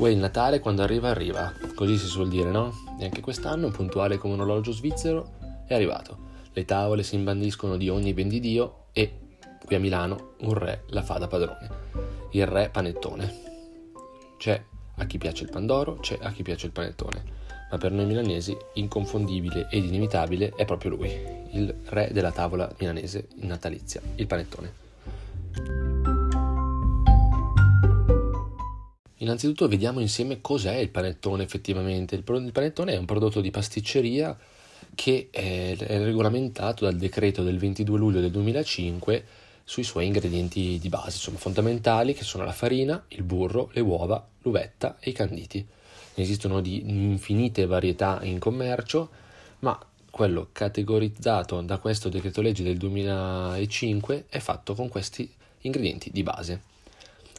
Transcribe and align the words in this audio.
Uè, 0.00 0.08
il 0.08 0.16
Natale 0.16 0.60
quando 0.60 0.80
arriva 0.80 1.10
arriva, 1.10 1.52
così 1.74 1.98
si 1.98 2.06
suol 2.06 2.30
dire, 2.30 2.50
no? 2.50 2.72
E 2.98 3.04
anche 3.04 3.20
quest'anno, 3.20 3.68
puntuale 3.68 4.16
come 4.16 4.32
un 4.32 4.40
orologio 4.40 4.72
svizzero, 4.72 5.32
è 5.66 5.74
arrivato. 5.74 6.16
Le 6.54 6.64
tavole 6.64 7.02
si 7.02 7.16
imbandiscono 7.16 7.76
di 7.76 7.90
ogni 7.90 8.14
ben 8.14 8.28
di 8.28 8.40
Dio 8.40 8.86
e 8.92 9.18
qui 9.62 9.74
a 9.74 9.78
Milano 9.78 10.36
un 10.38 10.54
re 10.54 10.84
la 10.86 11.02
fa 11.02 11.18
da 11.18 11.26
padrone. 11.26 11.68
Il 12.30 12.46
re 12.46 12.70
panettone. 12.70 13.34
C'è 14.38 14.64
a 14.94 15.04
chi 15.04 15.18
piace 15.18 15.44
il 15.44 15.50
pandoro, 15.50 15.96
c'è 15.96 16.16
a 16.18 16.32
chi 16.32 16.42
piace 16.42 16.64
il 16.64 16.72
panettone. 16.72 17.22
Ma 17.70 17.76
per 17.76 17.92
noi 17.92 18.06
milanesi, 18.06 18.56
inconfondibile 18.76 19.68
ed 19.68 19.84
inimitabile 19.84 20.54
è 20.56 20.64
proprio 20.64 20.92
lui, 20.92 21.14
il 21.50 21.76
re 21.88 22.08
della 22.10 22.32
tavola 22.32 22.72
milanese 22.78 23.28
natalizia, 23.34 24.00
il 24.14 24.26
panettone. 24.26 25.89
Innanzitutto 29.22 29.68
vediamo 29.68 30.00
insieme 30.00 30.40
cos'è 30.40 30.76
il 30.76 30.88
panettone 30.88 31.42
effettivamente. 31.42 32.14
Il 32.14 32.22
panettone 32.22 32.94
è 32.94 32.96
un 32.96 33.04
prodotto 33.04 33.42
di 33.42 33.50
pasticceria 33.50 34.36
che 34.94 35.28
è 35.30 35.74
regolamentato 35.76 36.84
dal 36.84 36.96
decreto 36.96 37.42
del 37.42 37.58
22 37.58 37.98
luglio 37.98 38.20
del 38.20 38.30
2005 38.30 39.24
sui 39.62 39.84
suoi 39.84 40.06
ingredienti 40.06 40.78
di 40.80 40.88
base, 40.88 41.16
insomma 41.16 41.36
fondamentali 41.36 42.14
che 42.14 42.24
sono 42.24 42.44
la 42.44 42.52
farina, 42.52 43.04
il 43.08 43.22
burro, 43.22 43.68
le 43.74 43.80
uova, 43.80 44.26
l'uvetta 44.40 44.96
e 44.98 45.10
i 45.10 45.12
canditi. 45.12 45.64
Ne 46.14 46.22
esistono 46.22 46.62
di 46.62 46.80
infinite 46.88 47.66
varietà 47.66 48.20
in 48.22 48.38
commercio, 48.38 49.10
ma 49.60 49.78
quello 50.10 50.48
categorizzato 50.50 51.60
da 51.60 51.76
questo 51.76 52.08
decreto 52.08 52.40
legge 52.40 52.62
del 52.62 52.78
2005 52.78 54.24
è 54.30 54.38
fatto 54.38 54.74
con 54.74 54.88
questi 54.88 55.30
ingredienti 55.60 56.10
di 56.10 56.22
base 56.22 56.69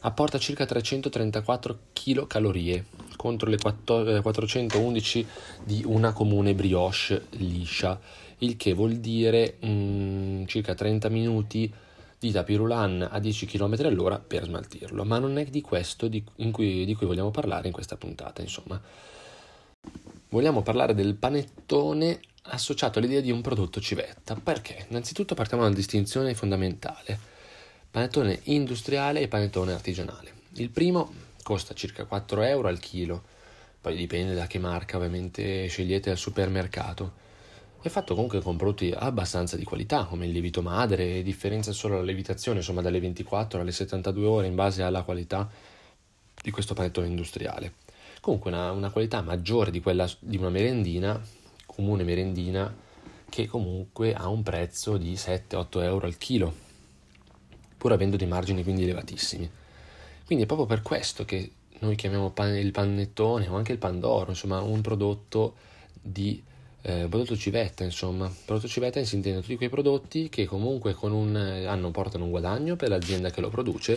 apporta 0.02 0.38
circa 0.38 0.64
334 0.64 1.78
kcal 1.92 2.84
contro 3.16 3.48
le 3.48 3.56
411 3.56 5.20
eh, 5.20 5.26
di 5.64 5.82
una 5.86 6.12
comune 6.12 6.54
brioche 6.54 7.26
liscia, 7.30 7.98
il 8.38 8.56
che 8.56 8.72
vuol 8.72 8.94
dire 8.94 9.58
mm, 9.64 10.44
circa 10.46 10.74
30 10.74 11.08
minuti 11.08 11.72
di 12.18 12.30
tapirulan 12.30 13.08
a 13.10 13.18
10 13.18 13.46
km 13.46 13.76
all'ora 13.84 14.18
per 14.18 14.44
smaltirlo, 14.44 15.04
ma 15.04 15.18
non 15.18 15.38
è 15.38 15.44
di 15.44 15.60
questo 15.60 16.08
di 16.08 16.24
cui, 16.50 16.84
di 16.84 16.94
cui 16.94 17.06
vogliamo 17.06 17.30
parlare 17.30 17.66
in 17.66 17.72
questa 17.72 17.96
puntata, 17.96 18.42
insomma. 18.42 18.80
Vogliamo 20.28 20.62
parlare 20.62 20.94
del 20.94 21.14
panettone 21.14 22.20
associato 22.44 22.98
all'idea 22.98 23.20
di 23.20 23.30
un 23.30 23.40
prodotto 23.40 23.80
civetta. 23.80 24.34
Perché? 24.34 24.86
Innanzitutto 24.88 25.34
partiamo 25.34 25.62
da 25.62 25.68
una 25.68 25.76
distinzione 25.76 26.34
fondamentale 26.34 27.31
panettone 27.92 28.40
industriale 28.44 29.20
e 29.20 29.28
panettone 29.28 29.74
artigianale. 29.74 30.32
Il 30.54 30.70
primo 30.70 31.12
costa 31.42 31.74
circa 31.74 32.06
4 32.06 32.40
euro 32.40 32.68
al 32.68 32.78
chilo, 32.78 33.22
poi 33.82 33.94
dipende 33.94 34.32
da 34.32 34.46
che 34.46 34.58
marca 34.58 34.96
ovviamente 34.96 35.66
scegliete 35.66 36.08
al 36.08 36.16
supermercato. 36.16 37.20
È 37.82 37.90
fatto 37.90 38.14
comunque 38.14 38.40
con 38.40 38.56
prodotti 38.56 38.94
abbastanza 38.96 39.58
di 39.58 39.64
qualità, 39.64 40.04
come 40.04 40.24
il 40.24 40.32
lievito 40.32 40.62
madre, 40.62 41.22
differenza 41.22 41.72
solo 41.72 41.96
la 41.96 42.02
lievitazione, 42.02 42.60
insomma 42.60 42.80
dalle 42.80 42.98
24 42.98 43.60
alle 43.60 43.72
72 43.72 44.24
ore 44.24 44.46
in 44.46 44.54
base 44.54 44.82
alla 44.82 45.02
qualità 45.02 45.50
di 46.42 46.50
questo 46.50 46.72
panettone 46.72 47.08
industriale. 47.08 47.74
Comunque 48.22 48.50
una, 48.50 48.70
una 48.70 48.88
qualità 48.88 49.20
maggiore 49.20 49.70
di 49.70 49.82
quella 49.82 50.10
di 50.18 50.38
una 50.38 50.48
merendina, 50.48 51.20
comune 51.66 52.04
merendina, 52.04 52.74
che 53.28 53.46
comunque 53.46 54.14
ha 54.14 54.28
un 54.28 54.42
prezzo 54.42 54.96
di 54.96 55.12
7-8 55.12 55.82
euro 55.82 56.06
al 56.06 56.16
chilo, 56.16 56.70
pur 57.82 57.90
avendo 57.90 58.16
dei 58.16 58.28
margini 58.28 58.62
quindi 58.62 58.84
elevatissimi. 58.84 59.50
Quindi 60.24 60.44
è 60.44 60.46
proprio 60.46 60.68
per 60.68 60.82
questo 60.82 61.24
che 61.24 61.50
noi 61.80 61.96
chiamiamo 61.96 62.32
il 62.36 62.70
panettone 62.70 63.48
o 63.48 63.56
anche 63.56 63.72
il 63.72 63.78
pandoro, 63.78 64.30
insomma, 64.30 64.60
un 64.60 64.80
prodotto 64.82 65.56
di 66.00 66.40
eh, 66.82 67.06
prodotto 67.08 67.36
civetta, 67.36 67.82
insomma. 67.82 68.32
Prodotto 68.44 68.68
civetta 68.68 69.02
si 69.02 69.16
intende 69.16 69.40
tutti 69.40 69.56
quei 69.56 69.68
prodotti 69.68 70.28
che 70.28 70.44
comunque 70.44 70.96
un 71.00 71.34
anno 71.34 71.90
portano 71.90 72.22
un 72.22 72.30
guadagno 72.30 72.76
per 72.76 72.88
l'azienda 72.88 73.30
che 73.30 73.40
lo 73.40 73.48
produce, 73.48 73.96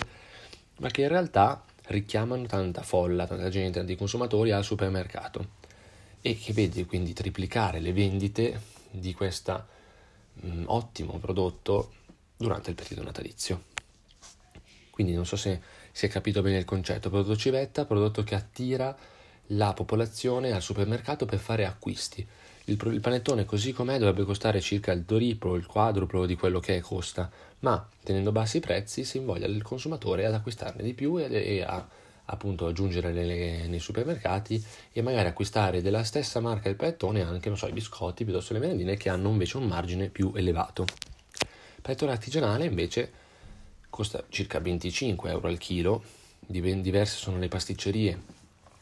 ma 0.79 0.89
che 0.89 1.03
in 1.03 1.07
realtà 1.09 1.63
richiamano 1.89 2.47
tanta 2.47 2.81
folla, 2.81 3.27
tanta 3.27 3.49
gente, 3.49 3.77
tanti 3.77 3.95
consumatori 3.95 4.49
al 4.49 4.63
supermercato 4.63 5.49
e 6.21 6.35
che 6.35 6.53
vede 6.53 6.87
quindi 6.87 7.13
triplicare 7.13 7.79
le 7.79 7.93
vendite 7.93 8.59
di 8.89 9.13
questo 9.13 9.67
mm, 10.43 10.63
ottimo 10.65 11.19
prodotto 11.19 11.91
durante 12.35 12.71
il 12.71 12.75
periodo 12.75 13.03
natalizio. 13.03 13.73
Quindi 14.95 15.13
non 15.13 15.25
so 15.25 15.35
se 15.35 15.59
si 15.91 16.05
è 16.05 16.09
capito 16.09 16.41
bene 16.41 16.57
il 16.57 16.63
concetto. 16.63 17.09
Prodotto 17.09 17.35
civetta, 17.35 17.83
prodotto 17.83 18.23
che 18.23 18.33
attira 18.33 18.95
la 19.47 19.73
popolazione 19.73 20.53
al 20.53 20.61
supermercato 20.61 21.25
per 21.25 21.39
fare 21.39 21.65
acquisti. 21.65 22.25
Il, 22.67 22.81
il 22.93 23.01
panettone 23.01 23.43
così 23.43 23.73
com'è 23.73 23.97
dovrebbe 23.97 24.23
costare 24.23 24.61
circa 24.61 24.93
il 24.93 25.03
triplo, 25.03 25.55
il 25.55 25.65
quadruplo 25.65 26.25
di 26.25 26.37
quello 26.37 26.61
che 26.61 26.79
costa, 26.79 27.29
ma 27.59 27.85
tenendo 28.03 28.31
bassi 28.31 28.57
i 28.57 28.61
prezzi 28.61 29.03
si 29.03 29.17
invoglia 29.17 29.47
il 29.47 29.61
consumatore 29.63 30.25
ad 30.25 30.33
acquistarne 30.33 30.81
di 30.81 30.93
più 30.93 31.19
e, 31.19 31.25
e 31.29 31.61
a 31.61 31.85
appunto 32.27 32.67
aggiungere 32.67 33.11
nelle, 33.11 33.67
nei 33.67 33.79
supermercati 33.79 34.63
e 34.93 35.01
magari 35.01 35.27
acquistare 35.27 35.81
della 35.81 36.05
stessa 36.05 36.39
marca 36.39 36.69
del 36.69 36.77
panettone 36.77 37.21
anche, 37.21 37.53
so, 37.57 37.67
i 37.67 37.73
biscotti 37.73 38.23
piuttosto 38.23 38.53
le 38.53 38.59
merendine 38.59 38.95
che 38.95 39.09
hanno 39.09 39.29
invece 39.29 39.57
un 39.57 39.67
margine 39.67 40.07
più 40.07 40.31
elevato. 40.33 40.85
Panettone 41.81 42.13
artigianale 42.13 42.63
invece 42.63 43.11
costa 43.95 44.25
circa 44.27 44.59
25 44.59 45.29
euro 45.29 45.47
al 45.47 45.57
chilo, 45.57 46.03
diverse 46.45 47.15
sono 47.15 47.37
le 47.37 47.47
pasticcerie 47.47 48.21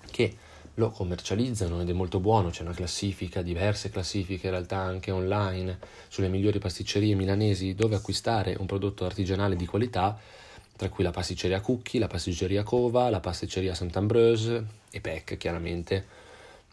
che 0.09 0.35
lo 0.73 0.89
commercializzano 0.89 1.79
ed 1.79 1.87
è 1.87 1.93
molto 1.93 2.19
buono, 2.19 2.49
c'è 2.49 2.63
una 2.63 2.73
classifica, 2.73 3.43
diverse 3.43 3.91
classifiche 3.91 4.47
in 4.47 4.53
realtà 4.53 4.77
anche 4.77 5.11
online 5.11 5.77
sulle 6.07 6.29
migliori 6.29 6.57
pasticcerie 6.57 7.13
milanesi 7.13 7.75
dove 7.75 7.93
acquistare 7.93 8.55
un 8.57 8.65
prodotto 8.65 9.05
artigianale 9.05 9.55
di 9.55 9.67
qualità, 9.67 10.19
tra 10.75 10.89
cui 10.89 11.03
la 11.03 11.11
pasticceria 11.11 11.61
Cucchi, 11.61 11.99
la 11.99 12.07
pasticceria 12.07 12.63
Cova, 12.63 13.11
la 13.11 13.19
pasticceria 13.19 13.75
Sant'Ambreuse 13.75 14.65
e 14.89 14.99
PEC 14.99 15.37
chiaramente. 15.37 16.07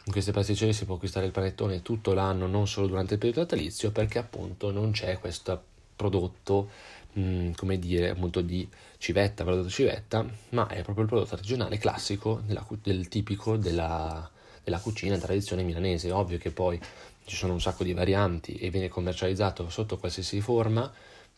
In 0.05 0.13
queste 0.13 0.33
pasticcerie 0.33 0.73
si 0.73 0.87
può 0.87 0.95
acquistare 0.95 1.27
il 1.27 1.33
panettone 1.33 1.83
tutto 1.83 2.15
l'anno, 2.15 2.47
non 2.47 2.67
solo 2.67 2.87
durante 2.87 3.13
il 3.13 3.21
periodo 3.21 3.41
natalizio, 3.41 3.91
perché 3.91 4.17
appunto 4.17 4.71
non 4.71 4.93
c'è 4.93 5.19
questo 5.19 5.53
prodotto 6.01 6.71
mh, 7.13 7.21
mm, 7.21 7.53
come 7.53 7.79
dire, 7.79 8.09
appunto 8.11 8.41
di 8.41 8.67
civetta, 8.97 9.45
prodotto 9.45 9.69
civetta, 9.69 10.25
ma 10.51 10.67
è 10.69 10.83
proprio 10.83 11.05
il 11.05 11.11
prodotto 11.11 11.35
artigianale 11.35 11.77
classico 11.77 12.41
della, 12.47 12.67
del 12.83 13.09
tipico 13.09 13.59
della, 13.59 14.29
della 14.65 14.79
cucina 14.79 15.19
tradizione 15.19 15.63
milanese. 15.63 16.11
Ovvio 16.11 16.39
che 16.39 16.51
poi 16.51 16.81
ci 17.25 17.37
sono 17.37 17.53
un 17.53 17.61
sacco 17.61 17.85
di 17.85 17.93
varianti 17.93 18.55
e 18.55 18.71
viene 18.71 18.89
commercializzato 18.89 19.69
sotto 19.69 19.99
qualsiasi 19.99 20.41
forma, 20.41 20.91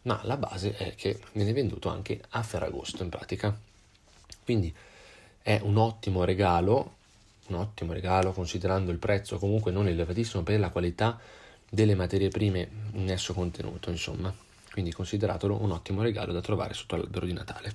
ma 0.02 0.20
la 0.24 0.36
base 0.36 0.76
è 0.76 0.94
che 0.94 1.18
viene 1.32 1.52
venduto 1.52 1.88
anche 1.88 2.20
a 2.30 2.42
Ferragosto 2.42 3.02
in 3.02 3.08
pratica. 3.08 3.56
Quindi 4.44 4.72
è 5.42 5.58
un 5.62 5.76
ottimo 5.76 6.22
regalo, 6.22 6.94
un 7.48 7.56
ottimo 7.56 7.92
regalo 7.92 8.32
considerando 8.32 8.92
il 8.92 8.98
prezzo 8.98 9.38
comunque 9.38 9.72
non 9.72 9.88
elevatissimo 9.88 10.44
per 10.44 10.60
la 10.60 10.70
qualità 10.70 11.18
delle 11.68 11.96
materie 11.96 12.28
prime 12.28 12.68
in 12.92 13.10
esso 13.10 13.34
contenuto, 13.34 13.90
insomma 13.90 14.32
quindi 14.72 14.92
consideratelo 14.92 15.60
un 15.60 15.70
ottimo 15.70 16.02
regalo 16.02 16.32
da 16.32 16.40
trovare 16.40 16.72
sotto 16.72 16.96
l'albero 16.96 17.26
di 17.26 17.34
Natale. 17.34 17.72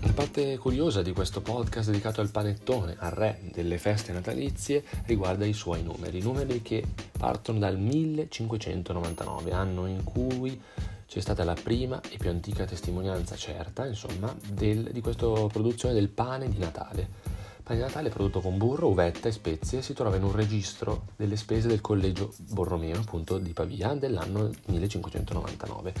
La 0.00 0.12
parte 0.14 0.56
curiosa 0.58 1.02
di 1.02 1.12
questo 1.12 1.40
podcast 1.40 1.90
dedicato 1.90 2.20
al 2.20 2.30
panettone, 2.30 2.94
al 2.98 3.10
re 3.10 3.40
delle 3.52 3.78
feste 3.78 4.12
natalizie, 4.12 4.84
riguarda 5.06 5.44
i 5.44 5.52
suoi 5.52 5.82
numeri, 5.82 6.20
numeri 6.20 6.62
che 6.62 6.84
partono 7.18 7.58
dal 7.58 7.78
1599, 7.78 9.50
anno 9.50 9.86
in 9.86 10.04
cui 10.04 10.60
c'è 11.06 11.20
stata 11.20 11.42
la 11.42 11.56
prima 11.60 12.00
e 12.08 12.16
più 12.16 12.30
antica 12.30 12.64
testimonianza 12.64 13.34
certa, 13.34 13.86
insomma, 13.86 14.34
del, 14.46 14.90
di 14.92 15.00
questa 15.00 15.26
produzione 15.26 15.94
del 15.94 16.08
pane 16.08 16.48
di 16.48 16.58
Natale 16.58 17.31
Pane 17.62 17.78
di 17.78 17.84
Natale 17.84 18.08
prodotto 18.08 18.40
con 18.40 18.58
burro, 18.58 18.88
uvetta 18.88 19.28
e 19.28 19.32
spezie 19.32 19.82
si 19.82 19.92
trova 19.92 20.16
in 20.16 20.24
un 20.24 20.32
registro 20.32 21.06
delle 21.14 21.36
spese 21.36 21.68
del 21.68 21.80
collegio 21.80 22.32
Borromeo, 22.50 22.98
appunto 22.98 23.38
di 23.38 23.52
Pavia, 23.52 23.94
dell'anno 23.94 24.50
1599. 24.66 25.94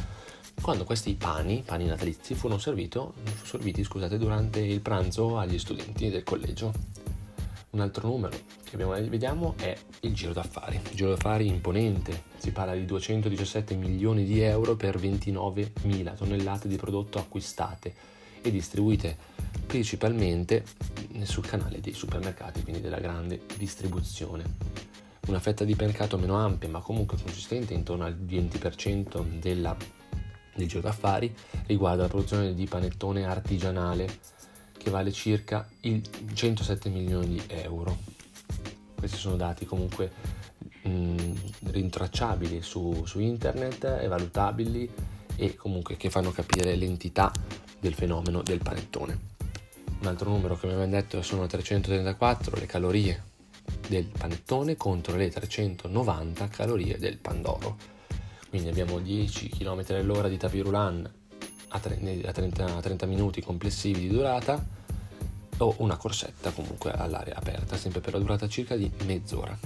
Quando 0.60 0.82
questi 0.82 1.14
pani, 1.14 1.62
pani 1.64 1.86
natalizi, 1.86 2.34
furono 2.34 2.58
servito, 2.58 3.14
serviti 3.44 3.84
scusate, 3.84 4.18
durante 4.18 4.58
il 4.58 4.80
pranzo 4.80 5.38
agli 5.38 5.56
studenti 5.56 6.10
del 6.10 6.24
collegio. 6.24 6.72
Un 7.70 7.80
altro 7.80 8.08
numero 8.08 8.36
che 8.64 8.74
abbiamo, 8.74 8.92
vediamo 9.08 9.54
è 9.56 9.76
il 10.00 10.14
giro 10.14 10.32
d'affari. 10.32 10.80
Il 10.90 10.96
giro 10.96 11.10
d'affari 11.10 11.46
imponente, 11.46 12.24
si 12.38 12.50
parla 12.50 12.74
di 12.74 12.84
217 12.84 13.76
milioni 13.76 14.24
di 14.24 14.40
euro 14.40 14.74
per 14.74 14.98
29.000 14.98 16.16
tonnellate 16.16 16.66
di 16.66 16.76
prodotto 16.76 17.20
acquistate 17.20 17.94
e 18.42 18.50
distribuite 18.50 19.16
principalmente 19.66 20.64
sul 21.24 21.46
canale 21.46 21.80
dei 21.80 21.92
supermercati, 21.92 22.62
quindi 22.62 22.80
della 22.80 23.00
grande 23.00 23.42
distribuzione. 23.56 24.44
una 25.28 25.40
fetta 25.40 25.64
di 25.64 25.74
mercato 25.78 26.18
meno 26.18 26.36
ampia 26.36 26.68
ma 26.68 26.80
comunque 26.80 27.16
consistente 27.16 27.74
intorno 27.74 28.04
al 28.04 28.16
20% 28.16 29.38
della, 29.38 29.76
del 30.54 30.66
giro 30.66 30.80
d'affari 30.80 31.32
riguarda 31.66 32.02
la 32.02 32.08
produzione 32.08 32.54
di 32.54 32.66
panettone 32.66 33.24
artigianale 33.24 34.18
che 34.76 34.90
vale 34.90 35.12
circa 35.12 35.68
107 36.32 36.88
milioni 36.88 37.26
di 37.26 37.42
euro. 37.48 37.96
Questi 38.96 39.16
sono 39.16 39.36
dati 39.36 39.64
comunque 39.64 40.10
mh, 40.82 41.34
rintracciabili 41.64 42.62
su, 42.62 43.04
su 43.04 43.20
internet 43.20 43.84
e 43.84 44.08
valutabili 44.08 44.90
e 45.36 45.54
comunque 45.54 45.96
che 45.96 46.10
fanno 46.10 46.30
capire 46.32 46.74
l'entità 46.74 47.32
del 47.78 47.94
fenomeno 47.94 48.42
del 48.42 48.58
panettone. 48.58 49.31
Un 50.02 50.08
altro 50.08 50.30
numero 50.30 50.56
che 50.58 50.66
mi 50.66 50.72
avevano 50.72 50.96
detto 50.96 51.22
sono 51.22 51.46
334 51.46 52.56
le 52.56 52.66
calorie 52.66 53.22
del 53.88 54.06
panettone 54.06 54.76
contro 54.76 55.14
le 55.14 55.30
390 55.30 56.48
calorie 56.48 56.98
del 56.98 57.18
pandoro. 57.18 57.76
Quindi 58.48 58.68
abbiamo 58.68 58.98
10 58.98 59.48
km 59.50 59.84
all'ora 59.90 60.26
di 60.26 60.36
tapirulan 60.36 61.08
a 61.68 61.78
30, 61.78 62.32
30 62.80 63.06
minuti 63.06 63.40
complessivi 63.42 64.00
di 64.00 64.08
durata 64.08 64.60
o 65.58 65.74
una 65.78 65.96
corsetta 65.96 66.50
comunque 66.50 66.90
all'aria 66.90 67.36
aperta, 67.36 67.76
sempre 67.76 68.00
per 68.00 68.14
la 68.14 68.18
durata 68.18 68.48
circa 68.48 68.74
di 68.74 68.90
mezz'ora. 69.04 69.56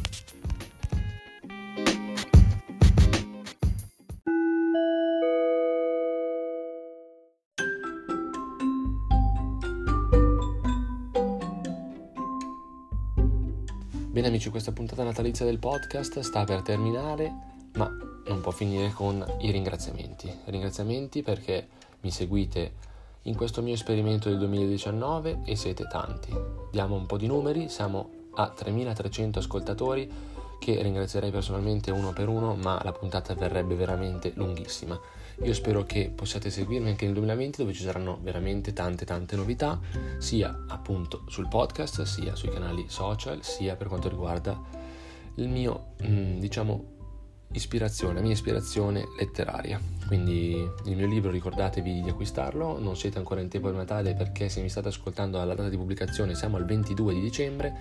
Bene 14.16 14.28
amici, 14.28 14.48
questa 14.48 14.72
puntata 14.72 15.02
natalizia 15.02 15.44
del 15.44 15.58
podcast 15.58 16.20
sta 16.20 16.44
per 16.44 16.62
terminare, 16.62 17.30
ma 17.74 17.94
non 18.28 18.40
può 18.40 18.50
finire 18.50 18.90
con 18.90 19.22
i 19.40 19.50
ringraziamenti. 19.50 20.32
Ringraziamenti 20.46 21.20
perché 21.20 21.68
mi 22.00 22.10
seguite 22.10 22.72
in 23.24 23.36
questo 23.36 23.60
mio 23.60 23.74
esperimento 23.74 24.30
del 24.30 24.38
2019 24.38 25.40
e 25.44 25.54
siete 25.54 25.86
tanti. 25.86 26.34
Diamo 26.72 26.94
un 26.94 27.04
po' 27.04 27.18
di 27.18 27.26
numeri, 27.26 27.68
siamo 27.68 28.08
a 28.36 28.48
3300 28.48 29.38
ascoltatori 29.38 30.10
che 30.58 30.80
ringrazierei 30.82 31.30
personalmente 31.30 31.90
uno 31.90 32.12
per 32.12 32.28
uno, 32.28 32.54
ma 32.54 32.80
la 32.82 32.92
puntata 32.92 33.34
verrebbe 33.34 33.74
veramente 33.74 34.32
lunghissima. 34.34 34.98
Io 35.42 35.52
spero 35.52 35.84
che 35.84 36.10
possiate 36.14 36.48
seguirmi 36.48 36.88
anche 36.88 37.04
nel 37.04 37.14
2020 37.14 37.58
dove 37.58 37.74
ci 37.74 37.82
saranno 37.82 38.18
veramente 38.22 38.72
tante 38.72 39.04
tante 39.04 39.36
novità, 39.36 39.78
sia 40.18 40.64
appunto 40.68 41.24
sul 41.28 41.48
podcast, 41.48 42.02
sia 42.02 42.34
sui 42.34 42.48
canali 42.48 42.86
social, 42.88 43.42
sia 43.44 43.76
per 43.76 43.88
quanto 43.88 44.08
riguarda 44.08 44.58
il 45.34 45.48
mio, 45.48 45.92
mm, 46.02 46.38
diciamo, 46.38 46.94
ispirazione, 47.52 48.14
la 48.14 48.20
mia 48.20 48.32
ispirazione 48.32 49.04
letteraria. 49.18 49.80
Quindi 50.06 50.68
il 50.84 50.96
mio 50.96 51.06
libro 51.06 51.30
ricordatevi 51.30 52.02
di 52.02 52.08
acquistarlo, 52.08 52.78
non 52.78 52.96
siete 52.96 53.18
ancora 53.18 53.40
in 53.40 53.48
tempo 53.48 53.70
di 53.70 53.76
Natale 53.76 54.14
perché 54.14 54.48
se 54.48 54.60
mi 54.60 54.68
state 54.68 54.88
ascoltando 54.88 55.40
alla 55.40 55.54
data 55.54 55.68
di 55.68 55.76
pubblicazione 55.76 56.34
siamo 56.34 56.56
al 56.56 56.64
22 56.64 57.14
di 57.14 57.20
dicembre, 57.20 57.74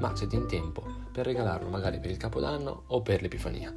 ma 0.00 0.14
siete 0.14 0.36
in 0.36 0.46
tempo 0.46 0.82
per 1.12 1.24
regalarlo 1.24 1.68
magari 1.68 1.98
per 2.00 2.10
il 2.10 2.16
Capodanno 2.16 2.82
o 2.88 3.00
per 3.02 3.22
l'Epifania. 3.22 3.72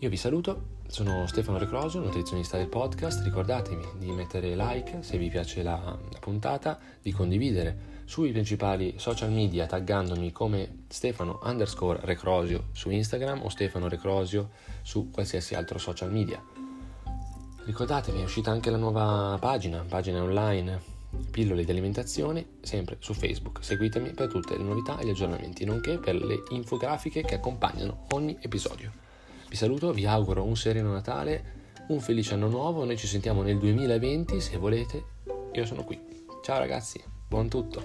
Io 0.00 0.08
vi 0.08 0.16
saluto, 0.16 0.76
sono 0.86 1.26
Stefano 1.26 1.58
Recrosio, 1.58 2.00
nutrizionista 2.00 2.56
del 2.56 2.68
podcast, 2.68 3.24
ricordatevi 3.24 3.84
di 3.98 4.10
mettere 4.12 4.54
like 4.56 5.02
se 5.02 5.18
vi 5.18 5.28
piace 5.28 5.62
la, 5.62 5.74
la 6.10 6.18
puntata, 6.18 6.78
di 7.02 7.12
condividere 7.12 7.97
sui 8.08 8.32
principali 8.32 8.94
social 8.96 9.30
media 9.30 9.66
taggandomi 9.66 10.32
come 10.32 10.84
Stefano 10.88 11.40
underscore 11.42 12.00
Recrosio 12.04 12.68
su 12.72 12.88
Instagram 12.88 13.42
o 13.42 13.50
Stefano 13.50 13.86
Recrosio 13.86 14.48
su 14.80 15.10
qualsiasi 15.10 15.54
altro 15.54 15.76
social 15.76 16.10
media. 16.10 16.42
Ricordatevi, 17.66 18.20
è 18.20 18.24
uscita 18.24 18.50
anche 18.50 18.70
la 18.70 18.78
nuova 18.78 19.36
pagina, 19.38 19.84
pagina 19.86 20.22
online, 20.22 20.80
pillole 21.30 21.66
di 21.66 21.70
alimentazione, 21.70 22.46
sempre 22.62 22.96
su 22.98 23.12
Facebook. 23.12 23.62
Seguitemi 23.62 24.12
per 24.12 24.28
tutte 24.28 24.56
le 24.56 24.64
novità 24.64 24.98
e 24.98 25.04
gli 25.04 25.10
aggiornamenti, 25.10 25.66
nonché 25.66 25.98
per 25.98 26.14
le 26.14 26.44
infografiche 26.48 27.20
che 27.20 27.34
accompagnano 27.34 28.06
ogni 28.12 28.38
episodio. 28.40 28.90
Vi 29.50 29.56
saluto, 29.56 29.92
vi 29.92 30.06
auguro 30.06 30.44
un 30.44 30.56
sereno 30.56 30.92
Natale, 30.92 31.56
un 31.88 32.00
felice 32.00 32.32
anno 32.32 32.48
nuovo, 32.48 32.86
noi 32.86 32.96
ci 32.96 33.06
sentiamo 33.06 33.42
nel 33.42 33.58
2020 33.58 34.40
se 34.40 34.56
volete, 34.56 35.04
io 35.52 35.66
sono 35.66 35.84
qui. 35.84 36.00
Ciao 36.42 36.58
ragazzi, 36.58 37.16
Buon 37.28 37.48
tutto! 37.50 37.82